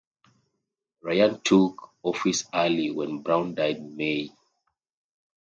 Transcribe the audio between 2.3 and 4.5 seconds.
early when Brown died in May.